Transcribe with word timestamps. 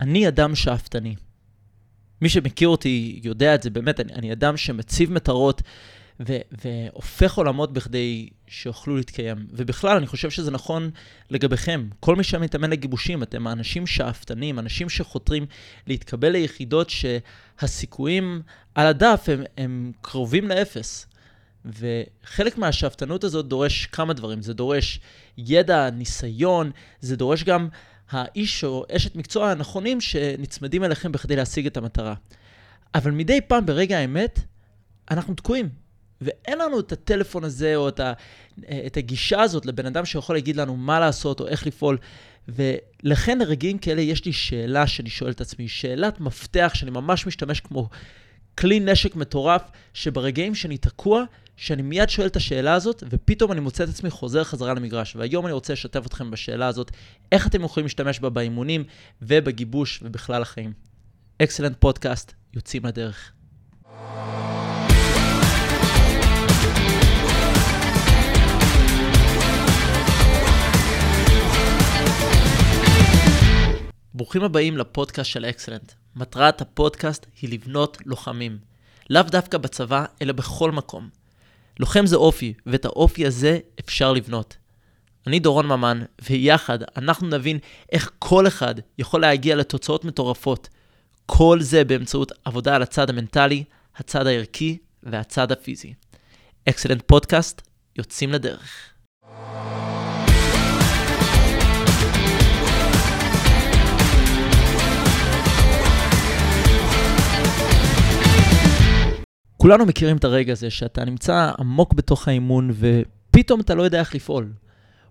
אני 0.00 0.28
אדם 0.28 0.54
שאפתני. 0.54 1.14
מי 2.22 2.28
שמכיר 2.28 2.68
אותי 2.68 3.20
יודע 3.24 3.54
את 3.54 3.62
זה, 3.62 3.70
באמת, 3.70 4.00
אני, 4.00 4.14
אני 4.14 4.32
אדם 4.32 4.56
שמציב 4.56 5.12
מטרות 5.12 5.62
ו, 6.20 6.36
והופך 6.64 7.34
עולמות 7.34 7.72
בכדי 7.72 8.28
שיוכלו 8.48 8.96
להתקיים. 8.96 9.46
ובכלל, 9.52 9.96
אני 9.96 10.06
חושב 10.06 10.30
שזה 10.30 10.50
נכון 10.50 10.90
לגביכם. 11.30 11.88
כל 12.00 12.16
מי 12.16 12.24
שמתאמן 12.24 12.70
לגיבושים, 12.70 13.22
אתם 13.22 13.48
אנשים 13.48 13.86
שאפתנים, 13.86 14.58
אנשים 14.58 14.88
שחותרים 14.88 15.46
להתקבל 15.86 16.28
ליחידות 16.28 16.90
שהסיכויים 16.90 18.42
על 18.74 18.86
הדף 18.86 19.24
הם, 19.28 19.42
הם 19.56 19.92
קרובים 20.00 20.48
לאפס. 20.48 21.06
וחלק 21.64 22.58
מהשאפתנות 22.58 23.24
הזאת 23.24 23.46
דורש 23.46 23.86
כמה 23.86 24.12
דברים. 24.12 24.42
זה 24.42 24.54
דורש 24.54 25.00
ידע, 25.38 25.90
ניסיון, 25.90 26.70
זה 27.00 27.16
דורש 27.16 27.44
גם 27.44 27.68
האיש 28.10 28.64
או 28.64 28.84
אשת 28.96 29.16
מקצוע 29.16 29.50
הנכונים 29.50 30.00
שנצמדים 30.00 30.84
אליכם 30.84 31.12
בכדי 31.12 31.36
להשיג 31.36 31.66
את 31.66 31.76
המטרה. 31.76 32.14
אבל 32.94 33.10
מדי 33.10 33.40
פעם, 33.40 33.66
ברגע 33.66 33.98
האמת, 33.98 34.40
אנחנו 35.10 35.34
תקועים. 35.34 35.68
ואין 36.20 36.58
לנו 36.58 36.80
את 36.80 36.92
הטלפון 36.92 37.44
הזה 37.44 37.76
או 37.76 37.88
את, 37.88 38.00
ה, 38.00 38.12
את 38.86 38.96
הגישה 38.96 39.40
הזאת 39.42 39.66
לבן 39.66 39.86
אדם 39.86 40.04
שיכול 40.04 40.36
להגיד 40.36 40.56
לנו 40.56 40.76
מה 40.76 41.00
לעשות 41.00 41.40
או 41.40 41.46
איך 41.46 41.66
לפעול. 41.66 41.98
ולכן 42.48 43.38
לרגעים 43.38 43.78
כאלה 43.78 44.00
יש 44.00 44.24
לי 44.24 44.32
שאלה 44.32 44.86
שאני 44.86 45.10
שואל 45.10 45.30
את 45.30 45.40
עצמי, 45.40 45.68
שאלת 45.68 46.20
מפתח 46.20 46.72
שאני 46.74 46.90
ממש 46.90 47.26
משתמש 47.26 47.60
כמו 47.60 47.88
כלי 48.58 48.80
נשק 48.80 49.16
מטורף, 49.16 49.62
שברגעים 49.94 50.54
שאני 50.54 50.78
תקוע, 50.78 51.24
שאני 51.56 51.82
מיד 51.82 52.08
שואל 52.08 52.26
את 52.26 52.36
השאלה 52.36 52.74
הזאת, 52.74 53.02
ופתאום 53.10 53.52
אני 53.52 53.60
מוצא 53.60 53.84
את 53.84 53.88
עצמי 53.88 54.10
חוזר 54.10 54.44
חזרה 54.44 54.74
למגרש. 54.74 55.16
והיום 55.16 55.46
אני 55.46 55.52
רוצה 55.52 55.72
לשתף 55.72 56.06
אתכם 56.06 56.30
בשאלה 56.30 56.66
הזאת, 56.66 56.90
איך 57.32 57.46
אתם 57.46 57.64
יכולים 57.64 57.84
להשתמש 57.84 58.20
בה 58.20 58.30
באימונים 58.30 58.84
ובגיבוש 59.22 60.00
ובכלל 60.02 60.42
החיים. 60.42 60.72
אקסלנט 61.42 61.76
פודקאסט, 61.78 62.32
יוצאים 62.54 62.86
לדרך. 62.86 63.32
ברוכים 74.14 74.42
הבאים 74.42 74.78
לפודקאסט 74.78 75.30
של 75.30 75.44
אקסלנט. 75.44 75.92
מטרת 76.16 76.60
הפודקאסט 76.60 77.26
היא 77.40 77.50
לבנות 77.50 77.98
לוחמים. 78.06 78.58
לאו 79.10 79.22
דווקא 79.22 79.58
בצבא, 79.58 80.04
אלא 80.22 80.32
בכל 80.32 80.72
מקום. 80.72 81.08
לוחם 81.80 82.06
זה 82.06 82.16
אופי, 82.16 82.54
ואת 82.66 82.84
האופי 82.84 83.26
הזה 83.26 83.58
אפשר 83.80 84.12
לבנות. 84.12 84.56
אני 85.26 85.38
דורון 85.38 85.66
ממן, 85.66 86.02
ויחד 86.22 86.78
אנחנו 86.96 87.28
נבין 87.28 87.58
איך 87.92 88.10
כל 88.18 88.46
אחד 88.46 88.74
יכול 88.98 89.20
להגיע 89.20 89.56
לתוצאות 89.56 90.04
מטורפות. 90.04 90.68
כל 91.26 91.60
זה 91.60 91.84
באמצעות 91.84 92.32
עבודה 92.44 92.74
על 92.74 92.82
הצד 92.82 93.10
המנטלי, 93.10 93.64
הצד 93.96 94.26
הערכי 94.26 94.78
והצד 95.02 95.52
הפיזי. 95.52 95.94
אקסלנט 96.68 97.02
פודקאסט, 97.06 97.62
יוצאים 97.96 98.32
לדרך. 98.32 98.95
כולנו 109.66 109.86
מכירים 109.86 110.16
את 110.16 110.24
הרגע 110.24 110.52
הזה 110.52 110.70
שאתה 110.70 111.04
נמצא 111.04 111.52
עמוק 111.58 111.92
בתוך 111.94 112.28
האימון 112.28 112.70
ופתאום 112.74 113.60
אתה 113.60 113.74
לא 113.74 113.82
יודע 113.82 114.00
איך 114.00 114.14
לפעול. 114.14 114.52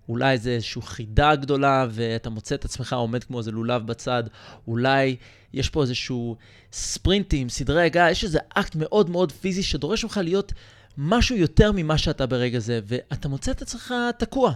אולי 0.09 0.38
זה 0.38 0.50
איזושהי 0.50 0.81
חידה 0.81 1.36
גדולה 1.36 1.88
ואתה 1.89 2.30
מוצא 2.30 2.56
את 2.56 2.66
עצמך 2.66 2.94
עומד 2.94 3.23
כמו 3.23 3.39
איזה 3.39 3.52
לולב 3.52 3.88
בצד, 3.88 4.23
אולי 4.67 5.16
יש 5.53 5.70
פה 5.70 5.81
איזשהו 5.81 6.36
ספרינטים, 6.72 7.50
סדרי 7.50 7.83
הגעה, 7.83 8.11
יש 8.11 8.23
איזה 8.23 8.39
אקט 8.50 8.76
מאוד 8.76 9.09
מאוד 9.09 9.31
פיזי 9.31 9.64
שדורש 9.64 10.03
ממך 10.03 10.20
להיות 10.23 10.53
משהו 10.98 11.36
יותר 11.36 11.72
ממה 11.72 11.98
שאתה 11.98 12.26
ברגע 12.26 12.60
זה, 12.60 12.80
ואתה 12.86 13.27
מוצא 13.27 13.52
את 13.52 13.61
עצמך 13.61 13.93
תקוע. 14.17 14.54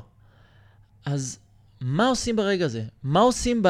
אז 1.06 1.40
מה 1.82 2.08
עושים 2.08 2.36
ברגע 2.36 2.66
הזה? 2.66 2.84
מה 3.04 3.20
עושים 3.20 3.64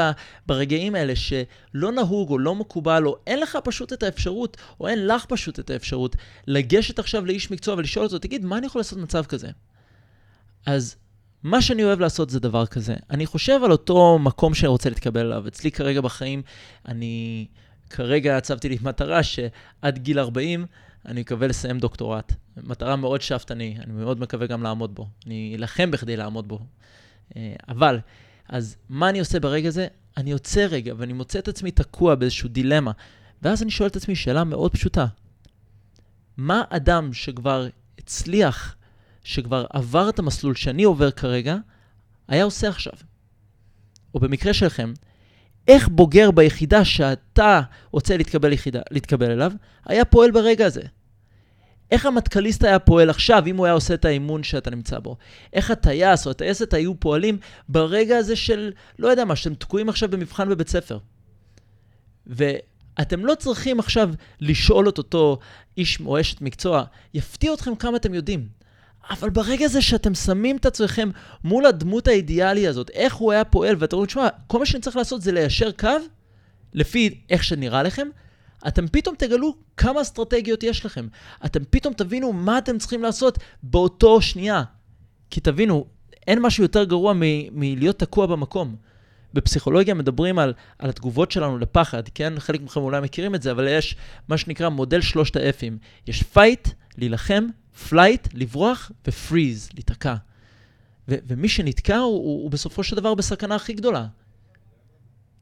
ברגעים 0.46 0.96
האלה 0.96 1.16
שלא 1.16 1.92
נהוג 1.92 2.30
או 2.30 2.40
לא 2.40 2.56
מקובל, 2.56 3.06
או 3.08 3.18
אין 3.28 3.40
לך 3.40 3.58
פשוט 3.64 3.94
את 3.94 4.04
האפשרות, 4.04 4.58
או 4.80 4.88
אין 4.88 5.08
לך 5.08 5.26
פשוט 5.26 5.60
את 5.60 5.70
האפשרות, 5.70 6.16
לגשת 6.48 7.00
עכשיו 7.00 7.26
לאיש 7.26 7.52
מקצוע 7.52 7.76
ולשאול 7.76 8.06
אותו, 8.06 8.20
תגיד, 8.20 8.46
מה 8.46 8.58
אני 8.58 8.66
יכול 8.66 8.80
לעשות 8.80 9.00
במצב 9.00 9.26
כזה? 9.26 9.48
אז 10.66 10.96
מה 11.44 11.62
שאני 11.62 11.84
אוהב 11.84 12.00
לעשות 12.00 12.30
זה 12.30 12.40
דבר 12.40 12.66
כזה. 12.66 12.96
אני 13.10 13.26
חושב 13.26 13.60
על 13.64 13.72
אותו 13.72 14.20
מקום 14.20 14.54
שאני 14.54 14.68
רוצה 14.68 14.90
להתקבל 14.90 15.26
אליו. 15.26 15.48
אצלי 15.48 15.72
כרגע 15.72 16.02
בחיים, 16.02 16.42
אני 16.88 17.46
כרגע 17.90 18.38
הצבתי 18.38 18.70
לי 18.70 18.78
מטרה 18.82 19.24
שעד 19.24 19.98
גיל 19.98 20.20
40 20.20 20.66
אני 21.06 21.22
מקווה 21.22 21.48
לסיים 21.48 21.80
דוקטורט. 21.80 22.34
מטרה 22.64 22.96
מאוד 22.96 23.22
שאפתני, 23.22 23.78
אני 23.84 23.94
מאוד 23.94 24.20
מקווה 24.20 24.48
גם 24.48 24.64
לעמוד 24.64 24.96
בו. 24.96 25.08
אני 25.26 25.56
אלחם 25.60 25.92
בכדי 25.92 26.18
לעמוד 26.18 26.48
בו. 26.48 26.60
אה, 27.38 27.54
אבל, 27.70 28.00
אז 28.50 28.76
מה 28.90 29.10
אני 29.10 29.20
עושה 29.20 29.40
ברגע 29.40 29.68
הזה? 29.68 29.88
אני 30.18 30.32
יוצא 30.32 30.68
רגע 30.70 30.94
ואני 30.98 31.14
מוצא 31.14 31.40
את 31.40 31.48
עצמי 31.48 31.72
תקוע 31.72 32.16
באיזושהי 32.16 32.50
דילמה, 32.50 32.92
ואז 33.42 33.64
אני 33.64 33.72
שואל 33.72 33.90
את 33.90 33.96
עצמי 33.96 34.16
שאלה 34.16 34.44
מאוד 34.44 34.72
פשוטה. 34.72 35.06
מה 36.38 36.64
אדם 36.70 37.14
שכבר 37.14 37.68
הצליח, 38.00 38.76
שכבר 39.24 39.66
עבר 39.70 40.10
את 40.10 40.20
המסלול 40.20 40.56
שאני 40.56 40.84
עובר 40.84 41.12
כרגע, 41.12 41.58
היה 42.28 42.44
עושה 42.44 42.70
עכשיו? 42.70 42.94
או 44.14 44.20
במקרה 44.20 44.54
שלכם, 44.54 44.94
איך 45.68 45.88
בוגר 45.88 46.32
ביחידה 46.32 46.86
שאתה 46.86 47.62
רוצה 47.92 48.18
להתקבל, 48.18 48.54
יחידה, 48.54 48.82
להתקבל 48.92 49.32
אליו, 49.32 49.52
היה 49.86 50.06
פועל 50.06 50.32
ברגע 50.32 50.66
הזה? 50.66 50.82
איך 51.92 52.06
המטכליסט 52.06 52.64
היה 52.64 52.80
פועל 52.80 53.10
עכשיו, 53.10 53.44
אם 53.48 53.58
הוא 53.58 53.66
היה 53.66 53.74
עושה 53.74 53.94
את 53.94 54.06
האימון 54.06 54.44
שאתה 54.44 54.70
נמצא 54.70 55.00
בו? 55.00 55.18
איך 55.54 55.72
הטייס 55.72 56.26
או 56.26 56.32
הטייסת 56.32 56.74
היו 56.74 57.00
פועלים 57.00 57.38
ברגע 57.70 58.18
הזה 58.18 58.36
של, 58.36 58.72
לא 59.00 59.08
יודע 59.08 59.26
מה, 59.26 59.36
שאתם 59.36 59.56
תקועים 59.56 59.90
עכשיו 59.90 60.10
במבחן 60.10 60.50
בבית 60.50 60.70
ספר. 60.70 60.98
ואתם 62.28 63.26
לא 63.26 63.36
צריכים 63.36 63.80
עכשיו 63.80 64.10
לשאול 64.42 64.90
את 64.90 64.98
אותו 64.98 65.40
איש 65.78 66.00
או 66.06 66.20
אשת 66.20 66.42
מקצוע, 66.42 66.84
יפתיע 67.14 67.54
אתכם 67.54 67.76
כמה 67.76 67.98
אתם 67.98 68.14
יודעים. 68.14 68.48
אבל 69.10 69.30
ברגע 69.30 69.66
הזה 69.66 69.82
שאתם 69.82 70.16
שמים 70.16 70.58
את 70.58 70.66
עצמכם 70.66 71.10
מול 71.44 71.66
הדמות 71.66 72.08
האידיאלי 72.08 72.68
הזאת, 72.68 72.90
איך 72.90 73.14
הוא 73.14 73.32
היה 73.32 73.46
פועל, 73.46 73.76
ואתם 73.80 73.96
אומרים, 73.96 74.08
תשמע, 74.08 74.28
כל 74.48 74.60
מה 74.60 74.66
שאני 74.66 74.82
צריך 74.82 74.96
לעשות 74.96 75.22
זה 75.22 75.32
ליישר 75.32 75.72
קו, 75.72 75.90
לפי 76.74 77.22
איך 77.30 77.44
שנראה 77.44 77.84
לכם, 77.84 78.08
אתם 78.68 78.88
פתאום 78.88 79.16
תגלו 79.16 79.56
כמה 79.78 80.02
אסטרטגיות 80.02 80.64
יש 80.64 80.86
לכם. 80.86 81.08
אתם 81.46 81.60
פתאום 81.70 81.94
תבינו 81.94 82.34
מה 82.34 82.58
אתם 82.58 82.78
צריכים 82.78 83.04
לעשות 83.04 83.38
באותו 83.64 84.22
שנייה. 84.22 84.64
כי 85.30 85.40
תבינו, 85.42 85.86
אין 86.28 86.40
משהו 86.42 86.64
יותר 86.64 86.84
גרוע 86.84 87.14
מ- 87.14 87.60
מלהיות 87.60 88.00
תקוע 88.00 88.26
במקום. 88.26 88.76
בפסיכולוגיה 89.34 89.94
מדברים 89.94 90.40
על, 90.40 90.54
על 90.80 90.90
התגובות 90.90 91.32
שלנו 91.32 91.58
לפחד, 91.58 92.04
כן? 92.16 92.34
חלק 92.40 92.62
מכם 92.62 92.80
אולי 92.80 93.02
מכירים 93.02 93.36
את 93.36 93.42
זה, 93.42 93.52
אבל 93.52 93.68
יש 93.68 93.96
מה 94.28 94.38
שנקרא 94.38 94.70
מודל 94.70 95.02
שלושת 95.02 95.36
האפים. 95.36 95.78
יש 96.08 96.24
fight, 96.24 96.68
להילחם, 96.98 97.48
flight, 97.90 98.28
לברוח, 98.34 98.92
ו 99.08 99.16
freeze, 99.16 99.70
להיתקע. 99.74 100.16
ו- 101.10 101.16
ומי 101.28 101.50
שנתקע 101.50 101.98
הוא, 101.98 102.06
הוא, 102.06 102.44
הוא 102.44 102.52
בסופו 102.52 102.84
של 102.84 102.96
דבר 102.96 103.16
בסכנה 103.16 103.56
הכי 103.56 103.74
גדולה. 103.74 104.06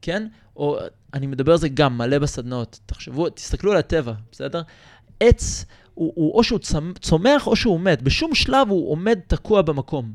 כן? 0.02 0.26
או 0.56 0.78
אני 1.14 1.26
מדבר 1.26 1.52
על 1.52 1.58
זה 1.58 1.68
גם 1.68 1.98
מלא 1.98 2.18
בסדנאות. 2.18 2.80
תחשבו, 2.86 3.30
תסתכלו 3.30 3.72
על 3.72 3.78
הטבע, 3.78 4.12
בסדר? 4.32 4.62
עץ, 5.20 5.64
הוא, 5.94 6.12
הוא 6.16 6.32
או 6.34 6.44
שהוא 6.44 6.58
צומח 7.00 7.46
או 7.46 7.56
שהוא 7.56 7.80
מת. 7.80 8.02
בשום 8.02 8.34
שלב 8.34 8.68
הוא 8.68 8.90
עומד 8.90 9.18
תקוע 9.26 9.62
במקום. 9.62 10.12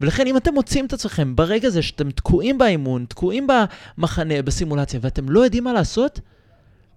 ולכן 0.00 0.26
אם 0.26 0.36
אתם 0.36 0.54
מוצאים 0.54 0.86
את 0.86 0.92
עצמכם 0.92 1.36
ברגע 1.36 1.68
הזה 1.68 1.82
שאתם 1.82 2.10
תקועים 2.10 2.58
באימון, 2.58 3.06
תקועים 3.08 3.46
במחנה, 3.46 4.42
בסימולציה, 4.42 5.00
ואתם 5.02 5.28
לא 5.28 5.40
יודעים 5.40 5.64
מה 5.64 5.72
לעשות, 5.72 6.20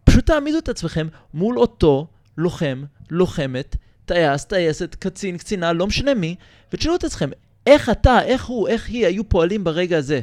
פשוט 0.03 0.25
תעמידו 0.25 0.57
את 0.57 0.69
עצמכם 0.69 1.07
מול 1.33 1.59
אותו 1.59 2.07
לוחם, 2.37 2.83
לוחמת, 3.09 3.75
טייס, 4.05 4.45
טייסת, 4.45 4.95
קצין, 4.95 5.37
קצינה, 5.37 5.73
לא 5.73 5.87
משנה 5.87 6.13
מי, 6.13 6.35
ותשאלו 6.73 6.95
את 6.95 7.03
עצמכם, 7.03 7.29
איך 7.67 7.89
אתה, 7.89 8.21
איך 8.21 8.45
הוא, 8.45 8.67
איך 8.67 8.89
היא 8.89 9.05
היו 9.05 9.29
פועלים 9.29 9.63
ברגע 9.63 9.97
הזה, 9.97 10.21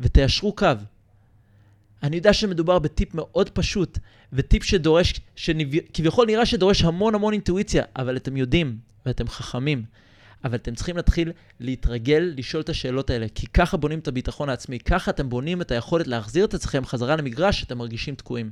ותיישרו 0.00 0.52
קו. 0.52 0.66
אני 2.02 2.16
יודע 2.16 2.32
שמדובר 2.32 2.78
בטיפ 2.78 3.14
מאוד 3.14 3.50
פשוט, 3.50 3.98
וטיפ 4.32 4.64
שדורש, 4.64 5.20
שכביכול 5.36 6.26
נראה 6.26 6.46
שדורש 6.46 6.82
המון 6.82 7.14
המון 7.14 7.32
אינטואיציה, 7.32 7.84
אבל 7.96 8.16
אתם 8.16 8.36
יודעים, 8.36 8.78
ואתם 9.06 9.28
חכמים. 9.28 9.84
אבל 10.44 10.54
אתם 10.54 10.74
צריכים 10.74 10.96
להתחיל 10.96 11.32
להתרגל 11.60 12.32
לשאול 12.36 12.62
את 12.62 12.68
השאלות 12.68 13.10
האלה, 13.10 13.26
כי 13.34 13.46
ככה 13.46 13.76
בונים 13.76 13.98
את 13.98 14.08
הביטחון 14.08 14.48
העצמי, 14.48 14.78
ככה 14.78 15.10
אתם 15.10 15.28
בונים 15.28 15.62
את 15.62 15.70
היכולת 15.70 16.06
להחזיר 16.06 16.44
את 16.44 16.54
עצמכם 16.54 16.84
חזרה 16.84 17.16
למגרש 17.16 17.60
שאתם 17.60 17.78
מרגישים 17.78 18.14
תקועים. 18.14 18.50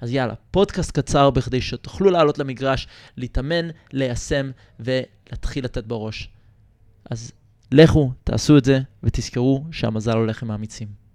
אז 0.00 0.12
יאללה, 0.12 0.34
פודקאסט 0.50 0.90
קצר 0.98 1.30
בכדי 1.30 1.60
שתוכלו 1.60 2.10
לעלות 2.10 2.38
למגרש, 2.38 2.86
להתאמן, 3.16 3.68
ליישם 3.92 4.50
ולהתחיל 4.80 5.64
לתת 5.64 5.84
בראש. 5.84 6.28
אז 7.10 7.32
לכו, 7.72 8.12
תעשו 8.24 8.58
את 8.58 8.64
זה, 8.64 8.80
ותזכרו 9.02 9.64
שהמזל 9.72 10.16
הולך 10.16 10.42
עם 10.42 10.50
האמיצים. 10.50 11.07